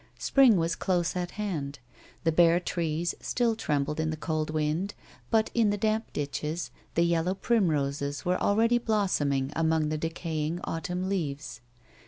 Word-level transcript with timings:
Spring 0.17 0.57
was 0.57 0.75
close 0.75 1.15
at 1.15 1.29
hand. 1.37 1.77
The 2.23 2.31
bare 2.31 2.59
trees 2.59 3.13
still 3.21 3.55
ti 3.55 3.71
embled 3.71 3.99
in 3.99 4.09
the 4.09 4.17
cold 4.17 4.49
wind, 4.49 4.95
but, 5.29 5.51
in 5.53 5.69
tlie 5.69 5.79
damp 5.79 6.11
ditches, 6.11 6.71
the 6.95 7.03
yellow 7.03 7.35
primroses 7.35 8.25
were 8.25 8.41
already 8.41 8.79
blossoming 8.79 9.51
among 9.55 9.89
the 9.89 9.99
decaying 9.99 10.59
autumn 10.63 11.07
leaves. 11.07 11.61